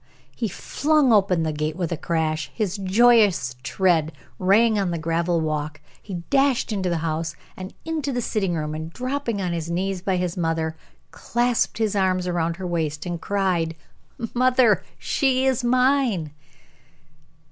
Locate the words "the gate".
1.43-1.75